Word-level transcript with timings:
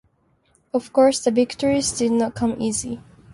Of 0.73 0.91
course, 0.93 1.23
the 1.23 1.29
victories 1.29 1.91
did 1.91 2.11
not 2.11 2.33
come 2.33 2.59
easy. 2.59 3.03